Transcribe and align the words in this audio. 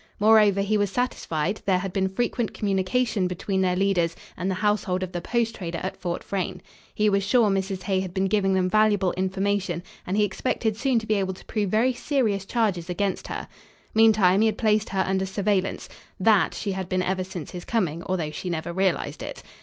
Moreover, 0.19 0.61
he 0.61 0.79
was 0.79 0.89
satisfied 0.89 1.61
there 1.67 1.77
had 1.77 1.93
been 1.93 2.09
frequent 2.09 2.55
communication 2.55 3.27
between 3.27 3.61
their 3.61 3.75
leaders 3.75 4.15
and 4.35 4.49
the 4.49 4.55
household 4.55 5.03
of 5.03 5.11
the 5.11 5.21
post 5.21 5.53
trader 5.53 5.77
at 5.83 5.95
Fort 5.95 6.23
Frayne. 6.23 6.59
He 6.95 7.07
was 7.07 7.23
sure 7.23 7.51
Mrs. 7.51 7.83
Hay 7.83 7.99
had 7.99 8.11
been 8.11 8.25
giving 8.25 8.55
them 8.55 8.67
valuable 8.67 9.11
information, 9.11 9.83
and 10.07 10.17
he 10.17 10.23
expected 10.23 10.75
soon 10.75 10.97
to 10.97 11.05
be 11.05 11.13
able 11.13 11.35
to 11.35 11.45
prove 11.45 11.69
very 11.69 11.93
serious 11.93 12.45
charges 12.45 12.89
against 12.89 13.27
her. 13.27 13.47
Meantime, 13.93 14.41
he 14.41 14.47
had 14.47 14.57
placed 14.57 14.89
her 14.89 15.03
under 15.05 15.27
surveillance. 15.27 15.87
(That 16.19 16.55
she 16.55 16.71
had 16.71 16.89
been 16.89 17.03
ever 17.03 17.23
since 17.23 17.51
his 17.51 17.63
coming, 17.63 18.01
although 18.07 18.31
she 18.31 18.49
never 18.49 18.73
realized 18.73 19.21
it.) 19.21 19.43